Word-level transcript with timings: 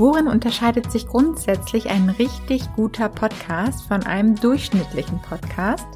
Worin 0.00 0.28
unterscheidet 0.28 0.90
sich 0.90 1.06
grundsätzlich 1.06 1.90
ein 1.90 2.08
richtig 2.08 2.72
guter 2.74 3.10
Podcast 3.10 3.86
von 3.86 4.02
einem 4.04 4.34
durchschnittlichen 4.34 5.20
Podcast? 5.20 5.86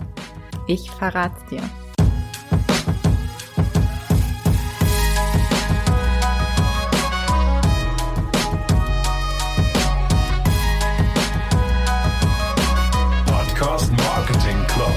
Ich 0.66 0.90
verrat's 0.90 1.42
dir. 1.46 1.62
Podcast 13.24 13.90
Marketing 13.92 14.66
Club. 14.66 14.92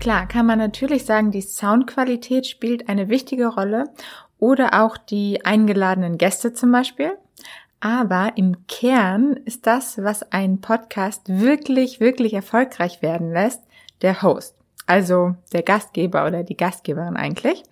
Klar, 0.00 0.26
kann 0.26 0.46
man 0.46 0.58
natürlich 0.58 1.04
sagen, 1.04 1.30
die 1.30 1.42
Soundqualität 1.42 2.48
spielt 2.48 2.88
eine 2.88 3.08
wichtige 3.08 3.46
Rolle 3.46 3.84
oder 4.38 4.82
auch 4.82 4.96
die 4.96 5.44
eingeladenen 5.44 6.18
Gäste 6.18 6.52
zum 6.52 6.72
Beispiel. 6.72 7.12
Aber 7.80 8.32
im 8.36 8.66
Kern 8.66 9.34
ist 9.44 9.66
das, 9.66 10.02
was 10.02 10.32
ein 10.32 10.60
Podcast 10.60 11.28
wirklich, 11.28 12.00
wirklich 12.00 12.34
erfolgreich 12.34 13.02
werden 13.02 13.32
lässt, 13.32 13.62
der 14.02 14.22
Host. 14.22 14.54
Also 14.86 15.36
der 15.52 15.62
Gastgeber 15.62 16.26
oder 16.26 16.42
die 16.42 16.56
Gastgeberin 16.56 17.16
eigentlich. 17.16 17.62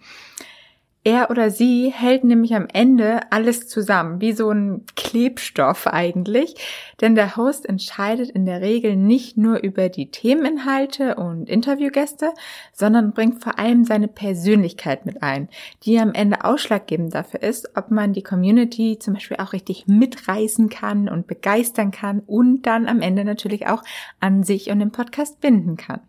Er 1.06 1.30
oder 1.30 1.52
sie 1.52 1.92
hält 1.92 2.24
nämlich 2.24 2.56
am 2.56 2.66
Ende 2.66 3.30
alles 3.30 3.68
zusammen, 3.68 4.20
wie 4.20 4.32
so 4.32 4.50
ein 4.50 4.86
Klebstoff 4.96 5.86
eigentlich, 5.86 6.56
denn 7.00 7.14
der 7.14 7.36
Host 7.36 7.64
entscheidet 7.64 8.28
in 8.28 8.44
der 8.44 8.60
Regel 8.60 8.96
nicht 8.96 9.36
nur 9.36 9.58
über 9.58 9.88
die 9.88 10.10
Themeninhalte 10.10 11.14
und 11.14 11.48
Interviewgäste, 11.48 12.32
sondern 12.72 13.12
bringt 13.12 13.40
vor 13.40 13.56
allem 13.56 13.84
seine 13.84 14.08
Persönlichkeit 14.08 15.06
mit 15.06 15.22
ein, 15.22 15.48
die 15.84 15.96
am 16.00 16.12
Ende 16.12 16.44
ausschlaggebend 16.44 17.14
dafür 17.14 17.40
ist, 17.40 17.76
ob 17.76 17.92
man 17.92 18.12
die 18.12 18.24
Community 18.24 18.98
zum 18.98 19.14
Beispiel 19.14 19.36
auch 19.36 19.52
richtig 19.52 19.86
mitreißen 19.86 20.70
kann 20.70 21.08
und 21.08 21.28
begeistern 21.28 21.92
kann 21.92 22.18
und 22.26 22.62
dann 22.62 22.88
am 22.88 23.00
Ende 23.00 23.24
natürlich 23.24 23.68
auch 23.68 23.84
an 24.18 24.42
sich 24.42 24.70
und 24.70 24.80
den 24.80 24.90
Podcast 24.90 25.40
binden 25.40 25.76
kann. 25.76 26.00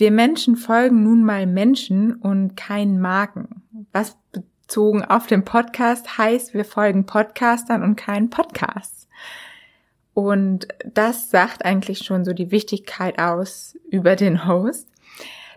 Wir 0.00 0.10
Menschen 0.10 0.56
folgen 0.56 1.02
nun 1.02 1.24
mal 1.24 1.46
Menschen 1.46 2.14
und 2.14 2.56
kein 2.56 3.02
Marken. 3.02 3.62
Was 3.92 4.16
bezogen 4.32 5.04
auf 5.04 5.26
den 5.26 5.44
Podcast 5.44 6.16
heißt, 6.16 6.54
wir 6.54 6.64
folgen 6.64 7.04
Podcastern 7.04 7.82
und 7.82 7.96
keinen 7.96 8.30
Podcasts. 8.30 9.08
Und 10.14 10.68
das 10.86 11.28
sagt 11.28 11.66
eigentlich 11.66 11.98
schon 11.98 12.24
so 12.24 12.32
die 12.32 12.50
Wichtigkeit 12.50 13.18
aus 13.18 13.76
über 13.90 14.16
den 14.16 14.46
Host. 14.48 14.88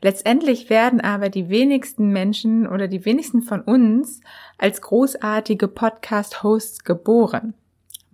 Letztendlich 0.02 0.70
werden 0.70 1.00
aber 1.00 1.30
die 1.30 1.48
wenigsten 1.48 2.10
Menschen 2.10 2.68
oder 2.68 2.90
die 2.90 3.06
wenigsten 3.06 3.44
von 3.44 3.62
uns 3.62 4.20
als 4.58 4.82
großartige 4.82 5.70
Podcast-Hosts 5.70 6.84
geboren. 6.84 7.54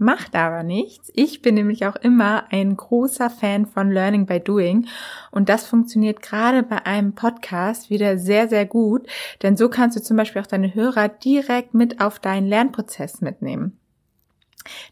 Macht 0.02 0.33
aber 0.33 0.64
nichts. 0.64 1.11
Ich 1.14 1.42
bin 1.42 1.55
nämlich 1.55 1.86
auch 1.86 1.97
immer 1.97 2.45
ein 2.52 2.78
großer 2.78 3.30
Fan 3.30 3.66
von 3.66 3.92
Learning 3.92 4.25
by 4.25 4.39
Doing 4.39 4.88
und 5.30 5.50
das 5.50 5.67
funktioniert 5.67 6.22
gerade 6.22 6.64
bei 6.64 6.86
einem 6.86 7.16
Podcast 7.16 7.89
wieder 7.89 8.17
sehr, 8.17 8.47
sehr 8.47 8.66
gut, 8.66 9.08
denn 9.44 9.58
so 9.58 9.67
kannst 9.67 9.97
du 9.97 10.02
zum 10.02 10.16
Beispiel 10.16 10.42
auch 10.42 10.47
deine 10.47 10.73
Hörer 10.73 11.09
direkt 11.09 11.73
mit 11.73 12.00
auf 12.00 12.17
deinen 12.17 12.47
Lernprozess 12.47 13.20
mitnehmen. 13.20 13.77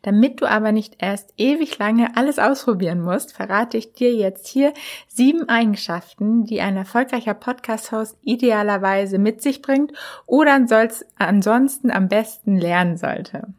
Damit 0.01 0.41
du 0.41 0.45
aber 0.45 0.73
nicht 0.73 0.95
erst 0.99 1.33
ewig 1.37 1.77
lange 1.77 2.17
alles 2.17 2.37
ausprobieren 2.37 2.99
musst, 2.99 3.31
verrate 3.31 3.77
ich 3.77 3.93
dir 3.93 4.13
jetzt 4.13 4.47
hier 4.47 4.73
sieben 5.07 5.47
Eigenschaften, 5.47 6.43
die 6.43 6.59
ein 6.59 6.75
erfolgreicher 6.75 7.33
Podcast-Host 7.33 8.17
idealerweise 8.23 9.19
mit 9.19 9.41
sich 9.41 9.61
bringt 9.61 9.93
oder 10.25 10.53
ansonsten 10.53 11.91
am 11.91 12.09
besten 12.09 12.57
lernen 12.57 12.97
sollte. 12.97 13.53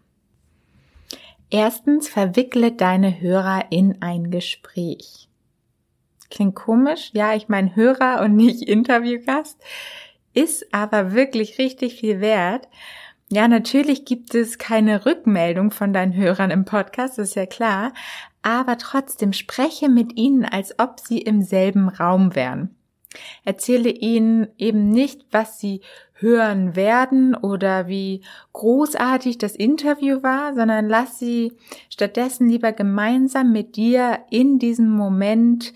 Erstens, 1.51 2.09
verwickle 2.09 2.73
deine 2.73 3.21
Hörer 3.21 3.67
in 3.71 4.03
ein 4.03 4.31
Gespräch. 4.31 5.29
Klingt 6.31 6.55
komisch, 6.55 7.11
ja, 7.15 7.35
ich 7.35 7.49
meine 7.49 7.75
Hörer 7.75 8.21
und 8.23 8.37
nicht 8.37 8.63
Interviewgast, 8.63 9.59
ist 10.35 10.67
aber 10.73 11.13
wirklich 11.13 11.59
richtig 11.59 11.99
viel 11.99 12.21
wert. 12.21 12.69
Ja, 13.31 13.49
natürlich 13.49 14.05
gibt 14.05 14.35
es 14.35 14.59
keine 14.59 15.07
Rückmeldung 15.07 15.71
von 15.71 15.93
deinen 15.93 16.15
Hörern 16.15 16.51
im 16.51 16.67
Podcast, 16.67 17.19
ist 17.19 17.35
ja 17.35 17.47
klar, 17.47 17.93
aber 18.43 18.77
trotzdem 18.77 19.33
spreche 19.33 19.89
mit 19.89 20.19
ihnen, 20.19 20.45
als 20.45 20.79
ob 20.79 21.01
sie 21.01 21.19
im 21.19 21.43
selben 21.43 21.89
Raum 21.89 22.35
wären. 22.35 22.75
Erzähle 23.45 23.91
ihnen 23.91 24.49
eben 24.59 24.91
nicht, 24.91 25.25
was 25.31 25.59
sie 25.59 25.81
hören 26.21 26.77
werden 26.77 27.35
oder 27.35 27.89
wie 27.89 28.23
großartig 28.53 29.39
das 29.39 29.55
Interview 29.55 30.23
war, 30.23 30.55
sondern 30.55 30.89
lass 30.89 31.19
sie 31.19 31.53
stattdessen 31.91 32.49
lieber 32.49 32.73
gemeinsam 32.73 33.53
mit 33.53 33.77
dir 33.77 34.21
in 34.31 34.59
diesem 34.59 34.91
Moment 34.91 35.73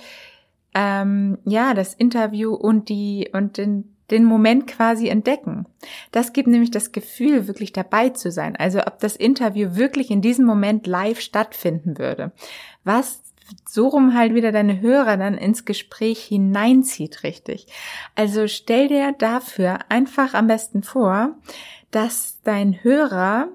ähm, 0.74 1.38
ja 1.44 1.74
das 1.74 1.94
Interview 1.94 2.54
und 2.54 2.88
die 2.88 3.28
und 3.32 3.58
den 3.58 3.92
den 4.12 4.24
Moment 4.24 4.66
quasi 4.66 5.08
entdecken. 5.08 5.64
Das 6.10 6.34
gibt 6.34 6.46
nämlich 6.46 6.70
das 6.70 6.92
Gefühl, 6.92 7.48
wirklich 7.48 7.72
dabei 7.72 8.10
zu 8.10 8.30
sein. 8.30 8.56
Also 8.56 8.80
ob 8.80 8.98
das 8.98 9.16
Interview 9.16 9.74
wirklich 9.74 10.10
in 10.10 10.20
diesem 10.20 10.44
Moment 10.44 10.86
live 10.86 11.18
stattfinden 11.18 11.98
würde. 11.98 12.30
Was 12.84 13.22
so 13.68 13.88
rum 13.88 14.14
halt 14.14 14.34
wieder 14.34 14.52
deine 14.52 14.80
Hörer 14.80 15.16
dann 15.16 15.34
ins 15.34 15.64
Gespräch 15.64 16.22
hineinzieht, 16.22 17.22
richtig. 17.22 17.66
Also 18.14 18.46
stell 18.48 18.88
dir 18.88 19.14
dafür 19.18 19.78
einfach 19.88 20.34
am 20.34 20.46
besten 20.46 20.82
vor, 20.82 21.36
dass 21.90 22.40
dein 22.42 22.82
Hörer 22.82 23.48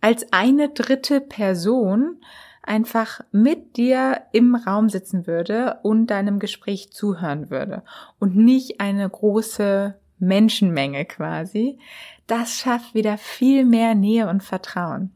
als 0.00 0.32
eine 0.32 0.68
dritte 0.70 1.20
Person 1.20 2.16
einfach 2.62 3.20
mit 3.32 3.76
dir 3.76 4.22
im 4.32 4.54
Raum 4.54 4.88
sitzen 4.88 5.26
würde 5.26 5.78
und 5.82 6.08
deinem 6.08 6.38
Gespräch 6.38 6.92
zuhören 6.92 7.50
würde 7.50 7.82
und 8.18 8.36
nicht 8.36 8.80
eine 8.80 9.08
große 9.08 9.98
Menschenmenge 10.18 11.04
quasi. 11.06 11.78
Das 12.26 12.58
schafft 12.58 12.94
wieder 12.94 13.18
viel 13.18 13.64
mehr 13.64 13.94
Nähe 13.94 14.28
und 14.28 14.42
Vertrauen. 14.42 15.10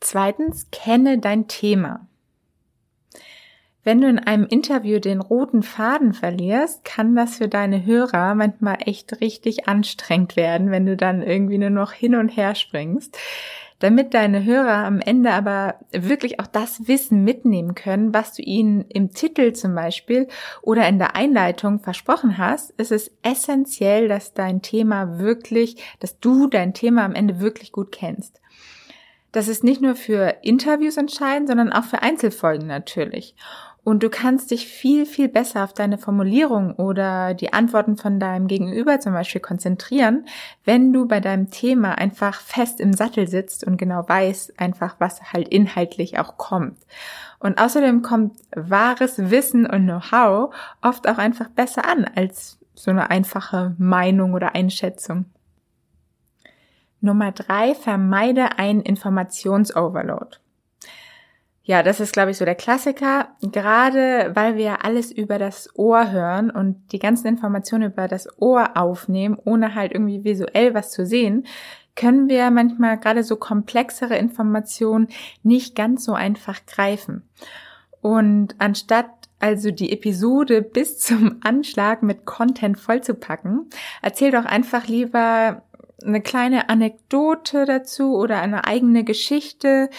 Zweitens, 0.00 0.68
kenne 0.70 1.18
dein 1.18 1.48
Thema. 1.48 2.06
Wenn 3.84 4.00
du 4.00 4.08
in 4.08 4.18
einem 4.18 4.46
Interview 4.46 4.98
den 4.98 5.20
roten 5.20 5.62
Faden 5.62 6.14
verlierst, 6.14 6.84
kann 6.84 7.14
das 7.14 7.36
für 7.36 7.48
deine 7.48 7.84
Hörer 7.84 8.34
manchmal 8.34 8.78
echt 8.80 9.20
richtig 9.20 9.68
anstrengend 9.68 10.36
werden, 10.36 10.70
wenn 10.70 10.86
du 10.86 10.96
dann 10.96 11.22
irgendwie 11.22 11.58
nur 11.58 11.68
noch 11.68 11.92
hin 11.92 12.14
und 12.14 12.30
her 12.30 12.54
springst. 12.54 13.18
Damit 13.80 14.14
deine 14.14 14.42
Hörer 14.44 14.86
am 14.86 15.00
Ende 15.00 15.32
aber 15.32 15.74
wirklich 15.92 16.40
auch 16.40 16.46
das 16.46 16.88
Wissen 16.88 17.24
mitnehmen 17.24 17.74
können, 17.74 18.14
was 18.14 18.32
du 18.32 18.40
ihnen 18.40 18.86
im 18.88 19.10
Titel 19.10 19.52
zum 19.52 19.74
Beispiel 19.74 20.28
oder 20.62 20.88
in 20.88 20.98
der 20.98 21.14
Einleitung 21.14 21.80
versprochen 21.80 22.38
hast, 22.38 22.70
ist 22.78 22.92
es 22.92 23.10
essentiell, 23.22 24.08
dass 24.08 24.32
dein 24.32 24.62
Thema 24.62 25.18
wirklich, 25.18 25.76
dass 26.00 26.18
du 26.20 26.46
dein 26.46 26.72
Thema 26.72 27.04
am 27.04 27.14
Ende 27.14 27.40
wirklich 27.40 27.72
gut 27.72 27.92
kennst. 27.92 28.40
Das 29.32 29.48
ist 29.48 29.64
nicht 29.64 29.82
nur 29.82 29.96
für 29.96 30.36
Interviews 30.42 30.96
entscheidend, 30.96 31.48
sondern 31.48 31.72
auch 31.72 31.84
für 31.84 32.00
Einzelfolgen 32.00 32.68
natürlich. 32.68 33.34
Und 33.84 34.02
du 34.02 34.08
kannst 34.08 34.50
dich 34.50 34.66
viel, 34.66 35.04
viel 35.04 35.28
besser 35.28 35.62
auf 35.62 35.74
deine 35.74 35.98
Formulierung 35.98 36.72
oder 36.76 37.34
die 37.34 37.52
Antworten 37.52 37.98
von 37.98 38.18
deinem 38.18 38.46
Gegenüber 38.48 38.98
zum 38.98 39.12
Beispiel 39.12 39.42
konzentrieren, 39.42 40.24
wenn 40.64 40.94
du 40.94 41.06
bei 41.06 41.20
deinem 41.20 41.50
Thema 41.50 41.98
einfach 41.98 42.40
fest 42.40 42.80
im 42.80 42.94
Sattel 42.94 43.28
sitzt 43.28 43.62
und 43.62 43.76
genau 43.76 44.08
weißt 44.08 44.58
einfach, 44.58 44.96
was 45.00 45.34
halt 45.34 45.48
inhaltlich 45.48 46.18
auch 46.18 46.38
kommt. 46.38 46.78
Und 47.38 47.60
außerdem 47.60 48.00
kommt 48.00 48.38
wahres 48.56 49.30
Wissen 49.30 49.66
und 49.66 49.84
Know-how 49.84 50.54
oft 50.80 51.06
auch 51.06 51.18
einfach 51.18 51.50
besser 51.50 51.86
an 51.86 52.06
als 52.16 52.58
so 52.74 52.90
eine 52.90 53.10
einfache 53.10 53.74
Meinung 53.76 54.32
oder 54.32 54.54
Einschätzung. 54.54 55.26
Nummer 57.02 57.32
drei, 57.32 57.74
vermeide 57.74 58.58
einen 58.58 58.80
Informationsoverload. 58.80 60.38
Ja, 61.66 61.82
das 61.82 61.98
ist, 61.98 62.12
glaube 62.12 62.30
ich, 62.30 62.36
so 62.36 62.44
der 62.44 62.54
Klassiker. 62.54 63.28
Gerade 63.40 64.30
weil 64.34 64.56
wir 64.56 64.84
alles 64.84 65.10
über 65.10 65.38
das 65.38 65.70
Ohr 65.74 66.12
hören 66.12 66.50
und 66.50 66.92
die 66.92 66.98
ganzen 66.98 67.26
Informationen 67.26 67.90
über 67.90 68.06
das 68.06 68.28
Ohr 68.38 68.76
aufnehmen, 68.76 69.38
ohne 69.42 69.74
halt 69.74 69.92
irgendwie 69.92 70.24
visuell 70.24 70.74
was 70.74 70.90
zu 70.90 71.06
sehen, 71.06 71.46
können 71.96 72.28
wir 72.28 72.50
manchmal 72.50 72.98
gerade 72.98 73.24
so 73.24 73.36
komplexere 73.36 74.16
Informationen 74.18 75.08
nicht 75.42 75.74
ganz 75.74 76.04
so 76.04 76.12
einfach 76.12 76.66
greifen. 76.66 77.22
Und 78.02 78.56
anstatt 78.58 79.08
also 79.38 79.70
die 79.70 79.90
Episode 79.92 80.60
bis 80.60 80.98
zum 81.00 81.38
Anschlag 81.42 82.02
mit 82.02 82.26
Content 82.26 82.78
vollzupacken, 82.78 83.70
erzähl 84.02 84.30
doch 84.30 84.44
einfach 84.44 84.86
lieber 84.86 85.62
eine 86.04 86.20
kleine 86.20 86.68
Anekdote 86.68 87.64
dazu 87.64 88.16
oder 88.16 88.40
eine 88.40 88.64
eigene 88.66 89.04
Geschichte, 89.04 89.90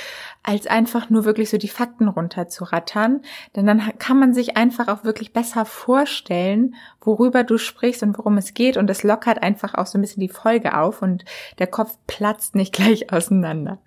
als 0.44 0.68
einfach 0.68 1.10
nur 1.10 1.26
wirklich 1.26 1.50
so 1.50 1.58
die 1.58 1.68
Fakten 1.68 2.08
runterzurattern. 2.08 3.22
Denn 3.56 3.66
dann 3.66 3.82
kann 3.98 4.20
man 4.20 4.34
sich 4.34 4.58
einfach 4.58 4.88
auch 4.88 5.04
wirklich 5.04 5.34
besser 5.34 5.66
vorstellen, 5.66 6.76
worüber 7.02 7.44
du 7.44 7.58
sprichst 7.58 8.04
und 8.04 8.18
worum 8.18 8.38
es 8.38 8.54
geht. 8.54 8.78
Und 8.78 8.90
es 8.90 9.04
lockert 9.04 9.42
einfach 9.42 9.74
auch 9.74 9.88
so 9.88 9.98
ein 9.98 10.02
bisschen 10.02 10.22
die 10.22 10.30
Folge 10.30 10.78
auf 10.78 11.02
und 11.02 11.26
der 11.60 11.68
Kopf 11.68 11.98
platzt 12.08 12.56
nicht 12.56 12.74
gleich 12.74 13.12
auseinander. 13.12 13.80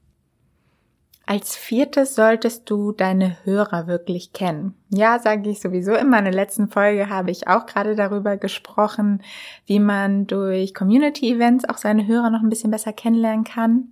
Als 1.31 1.57
viertes 1.57 2.15
solltest 2.15 2.71
du 2.71 2.91
deine 2.91 3.37
Hörer 3.45 3.87
wirklich 3.87 4.33
kennen. 4.33 4.73
Ja, 4.89 5.19
sage 5.19 5.51
ich 5.51 5.61
sowieso 5.61 5.93
in 5.95 6.09
meiner 6.09 6.31
letzten 6.31 6.69
Folge 6.69 7.11
habe 7.11 7.31
ich 7.31 7.49
auch 7.49 7.67
gerade 7.67 7.95
darüber 7.95 8.39
gesprochen, 8.39 9.23
wie 9.67 9.79
man 9.79 10.27
durch 10.27 10.73
Community-Events 10.73 11.69
auch 11.69 11.77
seine 11.77 12.07
Hörer 12.07 12.31
noch 12.31 12.41
ein 12.41 12.49
bisschen 12.49 12.71
besser 12.71 12.95
kennenlernen 12.95 13.45
kann. 13.45 13.89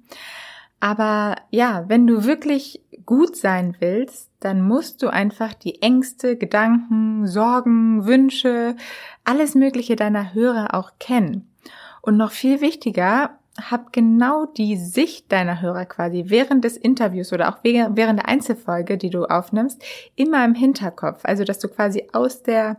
Aber 0.81 1.37
ja, 1.51 1.85
wenn 1.89 2.07
du 2.07 2.25
wirklich 2.25 2.83
gut 3.05 3.37
sein 3.37 3.77
willst, 3.81 4.31
dann 4.41 4.63
musst 4.63 5.03
du 5.03 5.09
einfach 5.09 5.53
die 5.53 5.83
Ängste, 5.83 6.39
Gedanken, 6.39 7.27
Sorgen, 7.27 8.07
Wünsche, 8.07 8.77
alles 9.25 9.55
Mögliche 9.55 9.95
deiner 9.95 10.33
Hörer 10.33 10.73
auch 10.73 10.93
kennen. 10.99 11.53
Und 12.01 12.17
noch 12.17 12.31
viel 12.31 12.63
wichtiger, 12.63 13.39
hab 13.59 13.93
genau 13.93 14.47
die 14.47 14.77
Sicht 14.77 15.33
deiner 15.33 15.61
Hörer 15.61 15.87
quasi 15.87 16.25
während 16.27 16.65
des 16.65 16.77
Interviews 16.77 17.33
oder 17.33 17.49
auch 17.49 17.59
während 17.63 18.19
der 18.19 18.29
Einzelfolge, 18.29 18.99
die 18.99 19.11
du 19.11 19.25
aufnimmst, 19.25 19.83
immer 20.15 20.45
im 20.45 20.55
Hinterkopf. 20.55 21.21
Also, 21.25 21.45
dass 21.45 21.59
du 21.59 21.69
quasi 21.69 22.09
aus 22.13 22.43
der 22.43 22.79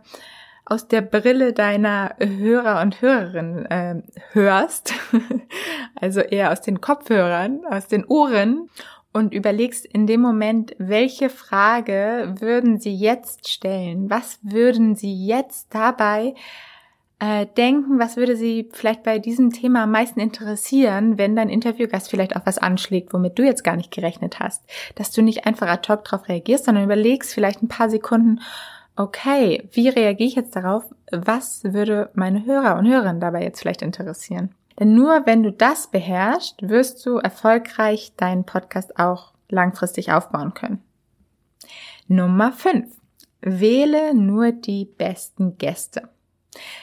aus 0.70 0.86
der 0.86 1.00
Brille 1.00 1.54
deiner 1.54 2.14
Hörer 2.18 2.82
und 2.82 3.00
Hörerinnen 3.00 3.64
äh, 3.66 4.02
hörst, 4.32 4.92
also 5.94 6.20
eher 6.20 6.52
aus 6.52 6.60
den 6.60 6.82
Kopfhörern, 6.82 7.60
aus 7.70 7.86
den 7.86 8.04
Ohren 8.04 8.68
und 9.12 9.32
überlegst 9.32 9.86
in 9.86 10.06
dem 10.06 10.20
Moment, 10.20 10.74
welche 10.78 11.30
Frage 11.30 12.34
würden 12.38 12.78
sie 12.78 12.94
jetzt 12.94 13.48
stellen? 13.48 14.10
Was 14.10 14.40
würden 14.42 14.94
sie 14.94 15.26
jetzt 15.26 15.74
dabei 15.74 16.34
äh, 17.20 17.46
denken, 17.56 17.98
was 17.98 18.16
würde 18.16 18.36
Sie 18.36 18.68
vielleicht 18.72 19.02
bei 19.02 19.18
diesem 19.18 19.50
Thema 19.50 19.84
am 19.84 19.90
meisten 19.90 20.20
interessieren, 20.20 21.18
wenn 21.18 21.34
dein 21.34 21.48
Interviewgast 21.48 22.10
vielleicht 22.10 22.36
auch 22.36 22.46
was 22.46 22.58
anschlägt, 22.58 23.12
womit 23.12 23.38
du 23.38 23.44
jetzt 23.44 23.64
gar 23.64 23.76
nicht 23.76 23.90
gerechnet 23.90 24.38
hast. 24.38 24.62
Dass 24.94 25.10
du 25.10 25.22
nicht 25.22 25.44
einfach 25.46 25.66
ad 25.66 25.92
hoc 25.92 26.04
darauf 26.04 26.28
reagierst, 26.28 26.66
sondern 26.66 26.84
überlegst 26.84 27.34
vielleicht 27.34 27.62
ein 27.62 27.68
paar 27.68 27.90
Sekunden, 27.90 28.40
okay, 28.94 29.68
wie 29.72 29.88
reagiere 29.88 30.28
ich 30.28 30.34
jetzt 30.36 30.54
darauf? 30.54 30.84
Was 31.10 31.64
würde 31.64 32.10
meine 32.14 32.44
Hörer 32.44 32.76
und 32.76 32.86
Hörerinnen 32.86 33.20
dabei 33.20 33.42
jetzt 33.42 33.60
vielleicht 33.60 33.82
interessieren? 33.82 34.54
Denn 34.78 34.94
nur 34.94 35.26
wenn 35.26 35.42
du 35.42 35.50
das 35.50 35.88
beherrschst, 35.88 36.68
wirst 36.68 37.04
du 37.04 37.18
erfolgreich 37.18 38.12
deinen 38.16 38.44
Podcast 38.44 38.96
auch 38.98 39.32
langfristig 39.48 40.12
aufbauen 40.12 40.54
können. 40.54 40.82
Nummer 42.06 42.52
5. 42.52 42.86
Wähle 43.40 44.14
nur 44.14 44.52
die 44.52 44.84
besten 44.84 45.58
Gäste. 45.58 46.08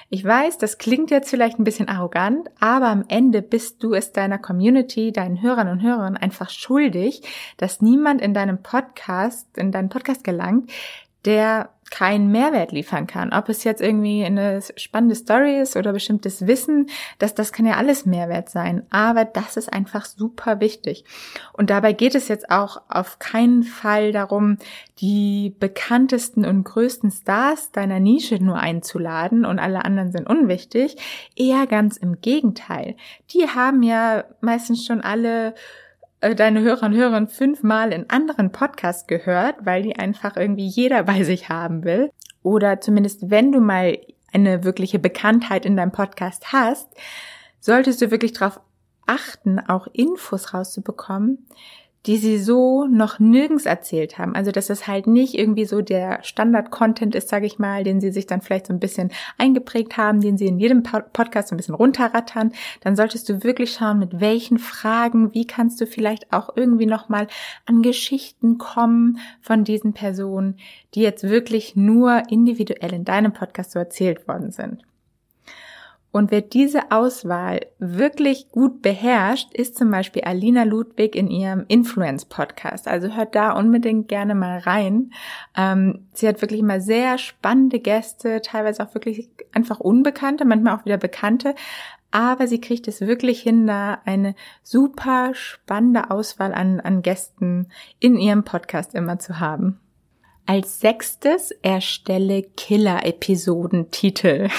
Ich 0.09 0.23
weiß, 0.23 0.57
das 0.57 0.77
klingt 0.77 1.11
jetzt 1.11 1.29
vielleicht 1.29 1.59
ein 1.59 1.63
bisschen 1.63 1.89
arrogant, 1.89 2.49
aber 2.59 2.87
am 2.87 3.03
Ende 3.07 3.41
bist 3.41 3.83
du 3.83 3.93
es 3.93 4.11
deiner 4.11 4.37
Community, 4.37 5.11
deinen 5.11 5.41
Hörern 5.41 5.67
und 5.67 5.81
Hörern 5.81 6.15
einfach 6.17 6.49
schuldig, 6.49 7.23
dass 7.57 7.81
niemand 7.81 8.21
in 8.21 8.33
deinem 8.33 8.61
Podcast, 8.61 9.57
in 9.57 9.71
deinen 9.71 9.89
Podcast 9.89 10.23
gelangt, 10.23 10.71
der 11.25 11.69
keinen 11.95 12.29
Mehrwert 12.29 12.73
liefern 12.73 13.07
kann. 13.07 13.31
Ob 13.31 13.47
es 13.47 13.63
jetzt 13.63 13.81
irgendwie 13.81 14.25
eine 14.25 14.59
spannende 14.75 15.15
Story 15.15 15.61
ist 15.61 15.77
oder 15.77 15.93
bestimmtes 15.93 16.45
Wissen, 16.45 16.87
das, 17.19 17.35
das 17.35 17.53
kann 17.53 17.65
ja 17.65 17.75
alles 17.75 18.05
Mehrwert 18.05 18.49
sein. 18.49 18.85
Aber 18.89 19.23
das 19.23 19.55
ist 19.55 19.71
einfach 19.71 20.03
super 20.03 20.59
wichtig. 20.59 21.05
Und 21.53 21.69
dabei 21.69 21.93
geht 21.93 22.13
es 22.13 22.27
jetzt 22.27 22.51
auch 22.51 22.81
auf 22.89 23.19
keinen 23.19 23.63
Fall 23.63 24.11
darum, 24.11 24.57
die 24.99 25.55
bekanntesten 25.57 26.43
und 26.43 26.65
größten 26.65 27.11
Stars 27.11 27.71
deiner 27.71 28.01
Nische 28.01 28.43
nur 28.43 28.57
einzuladen 28.57 29.45
und 29.45 29.57
alle 29.59 29.85
anderen 29.85 30.11
sind 30.11 30.27
unwichtig. 30.27 30.97
Eher 31.37 31.65
ganz 31.65 31.95
im 31.95 32.19
Gegenteil. 32.19 32.97
Die 33.29 33.47
haben 33.47 33.83
ja 33.83 34.25
meistens 34.41 34.85
schon 34.85 34.99
alle 34.99 35.55
deine 36.21 36.61
Hörer 36.61 36.87
und 36.87 36.95
Hörer 36.95 37.27
fünfmal 37.27 37.91
in 37.91 38.09
anderen 38.09 38.51
Podcasts 38.51 39.07
gehört, 39.07 39.65
weil 39.65 39.83
die 39.83 39.95
einfach 39.95 40.37
irgendwie 40.37 40.67
jeder 40.67 41.03
bei 41.03 41.23
sich 41.23 41.49
haben 41.49 41.83
will. 41.83 42.11
Oder 42.43 42.81
zumindest 42.81 43.29
wenn 43.29 43.51
du 43.51 43.59
mal 43.59 43.97
eine 44.33 44.63
wirkliche 44.63 44.99
Bekanntheit 44.99 45.65
in 45.65 45.77
deinem 45.77 45.91
Podcast 45.91 46.51
hast, 46.51 46.87
solltest 47.59 48.01
du 48.01 48.11
wirklich 48.11 48.33
darauf 48.33 48.59
achten, 49.07 49.59
auch 49.59 49.87
Infos 49.93 50.53
rauszubekommen, 50.53 51.47
die 52.05 52.17
sie 52.17 52.37
so 52.37 52.85
noch 52.85 53.19
nirgends 53.19 53.65
erzählt 53.65 54.17
haben. 54.17 54.35
Also 54.35 54.51
dass 54.51 54.69
es 54.69 54.87
halt 54.87 55.07
nicht 55.07 55.33
irgendwie 55.33 55.65
so 55.65 55.81
der 55.81 56.23
Standard-Content 56.23 57.15
ist, 57.15 57.29
sage 57.29 57.45
ich 57.45 57.59
mal, 57.59 57.83
den 57.83 57.99
sie 57.99 58.11
sich 58.11 58.27
dann 58.27 58.41
vielleicht 58.41 58.67
so 58.67 58.73
ein 58.73 58.79
bisschen 58.79 59.11
eingeprägt 59.37 59.97
haben, 59.97 60.21
den 60.21 60.37
sie 60.37 60.45
in 60.45 60.59
jedem 60.59 60.83
Podcast 60.83 61.49
so 61.49 61.55
ein 61.55 61.57
bisschen 61.57 61.75
runterrattern. 61.75 62.51
Dann 62.81 62.95
solltest 62.95 63.29
du 63.29 63.43
wirklich 63.43 63.73
schauen, 63.73 63.99
mit 63.99 64.19
welchen 64.19 64.59
Fragen, 64.59 65.33
wie 65.33 65.47
kannst 65.47 65.81
du 65.81 65.87
vielleicht 65.87 66.31
auch 66.31 66.55
irgendwie 66.55 66.85
nochmal 66.85 67.27
an 67.65 67.81
Geschichten 67.81 68.57
kommen 68.57 69.19
von 69.41 69.63
diesen 69.63 69.93
Personen, 69.93 70.57
die 70.93 71.01
jetzt 71.01 71.23
wirklich 71.23 71.75
nur 71.75 72.23
individuell 72.29 72.93
in 72.93 73.05
deinem 73.05 73.33
Podcast 73.33 73.71
so 73.71 73.79
erzählt 73.79 74.27
worden 74.27 74.51
sind. 74.51 74.83
Und 76.15 76.31
wer 76.31 76.39
diese 76.39 76.91
Auswahl 76.91 77.65
wirklich 77.77 78.47
gut 78.49 78.81
beherrscht, 78.81 79.53
ist 79.53 79.77
zum 79.77 79.91
Beispiel 79.91 80.21
Alina 80.21 80.63
Ludwig 80.63 81.13
in 81.13 81.27
ihrem 81.27 81.65
Influence-Podcast. 81.67 82.87
Also 82.87 83.17
hört 83.17 83.35
da 83.35 83.51
unbedingt 83.51 84.07
gerne 84.07 84.33
mal 84.33 84.59
rein. 84.59 85.11
Ähm, 85.57 86.07
sie 86.13 86.29
hat 86.29 86.41
wirklich 86.41 86.61
immer 86.61 86.79
sehr 86.79 87.17
spannende 87.17 87.81
Gäste, 87.81 88.39
teilweise 88.41 88.81
auch 88.81 88.93
wirklich 88.93 89.29
einfach 89.51 89.81
Unbekannte, 89.81 90.45
manchmal 90.45 90.77
auch 90.77 90.85
wieder 90.85 90.95
Bekannte. 90.95 91.53
Aber 92.11 92.47
sie 92.47 92.61
kriegt 92.61 92.87
es 92.87 93.01
wirklich 93.01 93.41
hin, 93.41 93.67
da 93.67 93.99
eine 94.05 94.35
super 94.63 95.31
spannende 95.33 96.11
Auswahl 96.11 96.53
an, 96.53 96.79
an 96.79 97.01
Gästen 97.01 97.67
in 97.99 98.15
ihrem 98.15 98.45
Podcast 98.45 98.95
immer 98.95 99.19
zu 99.19 99.41
haben. 99.41 99.81
Als 100.45 100.79
sechstes 100.79 101.51
erstelle 101.51 102.43
Killer-Episodentitel. 102.55 104.47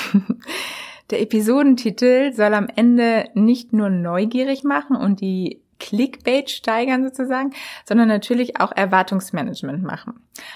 Der 1.11 1.21
Episodentitel 1.21 2.33
soll 2.33 2.55
am 2.55 2.69
Ende 2.75 3.29
nicht 3.35 3.73
nur 3.73 3.91
neugierig 3.91 4.65
machen 4.65 4.97
und 4.97 5.21
die 5.21 5.61
Clickbait 5.79 6.51
steigern 6.51 7.05
sozusagen, 7.05 7.53
sondern 7.85 8.09
natürlich 8.09 8.61
auch 8.61 8.73
Erwartungsmanagement 8.73 9.83
machen. 9.83 10.15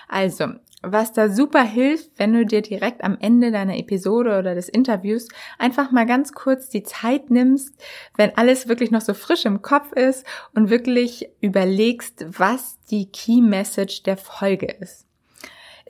Also, 0.08 0.46
was 0.82 1.12
da 1.12 1.28
super 1.28 1.62
hilft, 1.62 2.10
wenn 2.18 2.32
du 2.32 2.46
dir 2.46 2.62
direkt 2.62 3.04
am 3.04 3.18
Ende 3.20 3.52
deiner 3.52 3.76
Episode 3.76 4.38
oder 4.38 4.54
des 4.54 4.68
Interviews 4.68 5.28
einfach 5.58 5.90
mal 5.90 6.06
ganz 6.06 6.32
kurz 6.32 6.70
die 6.70 6.82
Zeit 6.82 7.30
nimmst, 7.30 7.74
wenn 8.16 8.36
alles 8.36 8.66
wirklich 8.66 8.90
noch 8.90 9.02
so 9.02 9.12
frisch 9.12 9.44
im 9.44 9.60
Kopf 9.60 9.92
ist 9.92 10.24
und 10.54 10.70
wirklich 10.70 11.28
überlegst, 11.40 12.24
was 12.38 12.78
die 12.90 13.10
Key 13.12 13.42
Message 13.42 14.02
der 14.04 14.16
Folge 14.16 14.66
ist 14.66 15.09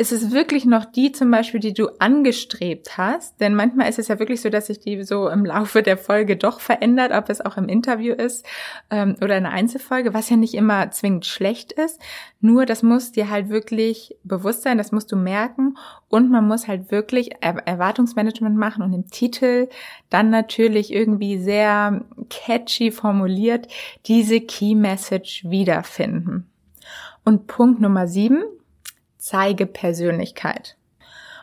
ist 0.00 0.12
es 0.12 0.30
wirklich 0.30 0.64
noch 0.64 0.86
die 0.86 1.12
zum 1.12 1.30
Beispiel, 1.30 1.60
die 1.60 1.74
du 1.74 1.88
angestrebt 1.98 2.96
hast? 2.96 3.38
Denn 3.38 3.54
manchmal 3.54 3.90
ist 3.90 3.98
es 3.98 4.08
ja 4.08 4.18
wirklich 4.18 4.40
so, 4.40 4.48
dass 4.48 4.68
sich 4.68 4.80
die 4.80 5.02
so 5.02 5.28
im 5.28 5.44
Laufe 5.44 5.82
der 5.82 5.98
Folge 5.98 6.38
doch 6.38 6.60
verändert, 6.60 7.12
ob 7.12 7.28
es 7.28 7.42
auch 7.42 7.58
im 7.58 7.68
Interview 7.68 8.14
ist 8.14 8.46
ähm, 8.88 9.16
oder 9.20 9.34
eine 9.34 9.50
Einzelfolge, 9.50 10.14
was 10.14 10.30
ja 10.30 10.38
nicht 10.38 10.54
immer 10.54 10.90
zwingend 10.90 11.26
schlecht 11.26 11.72
ist. 11.72 12.00
Nur 12.40 12.64
das 12.64 12.82
muss 12.82 13.12
dir 13.12 13.28
halt 13.28 13.50
wirklich 13.50 14.16
bewusst 14.24 14.62
sein, 14.62 14.78
das 14.78 14.90
musst 14.90 15.12
du 15.12 15.16
merken 15.16 15.76
und 16.08 16.30
man 16.30 16.48
muss 16.48 16.66
halt 16.66 16.90
wirklich 16.90 17.32
er 17.42 17.58
Erwartungsmanagement 17.66 18.56
machen 18.56 18.82
und 18.82 18.94
im 18.94 19.10
Titel 19.10 19.68
dann 20.08 20.30
natürlich 20.30 20.94
irgendwie 20.94 21.36
sehr 21.36 22.06
catchy 22.30 22.90
formuliert 22.90 23.68
diese 24.06 24.40
Key 24.40 24.74
Message 24.74 25.44
wiederfinden. 25.44 26.46
Und 27.22 27.46
Punkt 27.48 27.82
Nummer 27.82 28.08
sieben, 28.08 28.42
zeige 29.20 29.66
Persönlichkeit. 29.66 30.76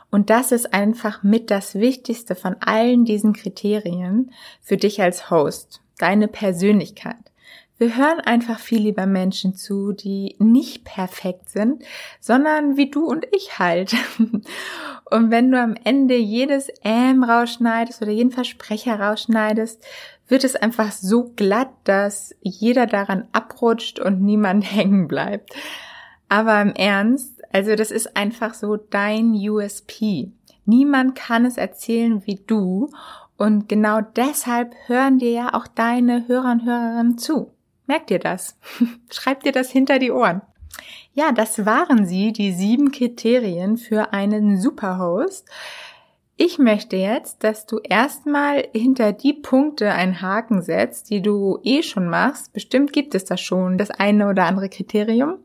Und 0.10 0.30
das 0.30 0.52
ist 0.52 0.74
einfach 0.74 1.24
mit 1.24 1.52
das 1.52 1.76
Wichtigste 1.76 2.36
von 2.36 2.56
allen 2.60 3.06
diesen 3.06 3.34
Kriterien 3.34 4.32
für 4.62 4.78
dich 4.78 5.02
als 5.02 5.30
Host, 5.30 5.82
deine 5.98 6.28
Persönlichkeit. 6.28 7.16
Wir 7.80 7.96
hören 7.96 8.20
einfach 8.22 8.60
viel 8.60 8.82
lieber 8.82 9.06
Menschen 9.06 9.54
zu, 9.54 9.92
die 9.92 10.36
nicht 10.40 10.84
perfekt 10.84 11.50
sind, 11.50 11.84
sondern 12.20 12.76
wie 12.76 12.90
du 12.90 13.06
und 13.06 13.28
ich 13.32 13.60
halt. 13.60 13.96
Und 15.10 15.32
wenn 15.32 15.52
du 15.52 15.62
am 15.62 15.76
Ende 15.86 16.18
jedes 16.18 16.68
Ähm 16.84 17.24
rausschneidest 17.24 18.02
oder 18.02 18.12
jeden 18.12 18.32
Versprecher 18.32 19.00
rausschneidest, 19.00 19.82
wird 20.28 20.44
es 20.44 20.58
einfach 20.58 20.92
so 20.92 21.32
glatt, 21.36 21.70
dass 21.86 22.36
jeder 22.42 22.88
daran 22.88 23.28
abrutscht 23.32 24.00
und 24.00 24.22
niemand 24.22 24.70
hängen 24.76 25.08
bleibt. 25.08 25.54
Aber 26.30 26.62
im 26.62 26.74
Ernst, 26.74 27.37
also 27.52 27.76
das 27.76 27.92
ist 27.92 28.16
einfach 28.16 28.54
so 28.54 28.78
dein 28.78 29.34
USP. 29.34 30.32
Niemand 30.66 31.16
kann 31.16 31.46
es 31.46 31.58
erzählen 31.58 32.26
wie 32.26 32.42
du 32.46 32.90
Und 33.38 33.70
genau 33.70 34.02
deshalb 34.02 34.74
hören 34.88 35.20
dir 35.20 35.32
ja 35.32 35.54
auch 35.54 35.68
deine 35.68 36.28
Hörer 36.28 36.52
und 36.52 36.66
Hörerinnen 36.66 37.18
zu. 37.18 37.52
Merkt 37.86 38.10
dir 38.10 38.20
das? 38.20 38.58
Schreib 39.12 39.44
dir 39.44 39.52
das 39.52 39.70
hinter 39.70 40.00
die 40.00 40.12
Ohren. 40.12 40.42
Ja, 41.14 41.32
das 41.32 41.66
waren 41.66 42.06
sie, 42.06 42.34
die 42.34 42.52
sieben 42.52 42.92
Kriterien 42.92 43.78
für 43.78 44.14
einen 44.14 44.60
Superhost. 44.60 45.48
Ich 46.36 46.60
möchte 46.60 46.98
jetzt, 46.98 47.44
dass 47.44 47.66
du 47.66 47.80
erstmal 47.80 48.68
hinter 48.72 49.12
die 49.12 49.34
Punkte 49.34 49.92
einen 49.92 50.22
Haken 50.22 50.62
setzt, 50.62 51.10
die 51.10 51.24
du 51.24 51.58
eh 51.64 51.82
schon 51.82 52.10
machst. 52.10 52.54
Bestimmt 52.54 52.94
gibt 52.94 53.16
es 53.16 53.26
da 53.26 53.38
schon 53.38 53.80
das 53.80 53.90
eine 53.90 54.30
oder 54.30 54.46
andere 54.46 54.70
Kriterium. 54.70 55.38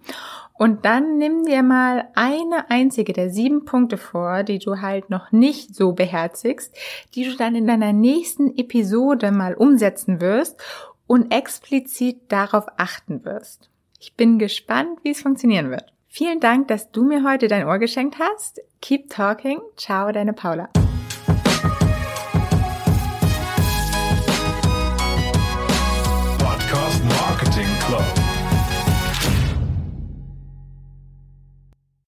Und 0.55 0.85
dann 0.85 1.19
nimm 1.19 1.45
dir 1.45 1.63
mal 1.63 2.09
eine 2.15 2.71
einzige 2.71 3.13
der 3.13 3.31
sieben 3.31 3.65
Punkte 3.65 3.97
vor, 3.97 4.43
die 4.43 4.59
du 4.59 4.81
halt 4.81 5.11
noch 5.11 5.33
nicht 5.33 5.75
so 5.75 5.93
beherzigst, 5.93 6.75
die 7.15 7.25
du 7.25 7.37
dann 7.37 7.55
in 7.55 7.67
deiner 7.67 7.93
nächsten 7.93 8.57
Episode 8.57 9.33
mal 9.33 9.55
umsetzen 9.55 10.21
wirst 10.21 10.63
und 11.07 11.33
explizit 11.33 12.21
darauf 12.29 12.67
achten 12.77 13.25
wirst. 13.25 13.71
Ich 13.99 14.15
bin 14.15 14.39
gespannt, 14.39 14.99
wie 15.03 15.11
es 15.11 15.23
funktionieren 15.23 15.71
wird. 15.71 15.93
Vielen 16.09 16.41
Dank, 16.41 16.69
dass 16.69 16.91
du 16.91 17.05
mir 17.05 17.25
heute 17.25 17.49
dein 17.49 17.67
Ohr 17.67 17.79
geschenkt 17.79 18.19
hast. 18.19 18.61
Keep 18.81 19.09
talking. 19.09 19.61
Ciao, 19.77 20.13
deine 20.13 20.35
Paula. 20.35 20.69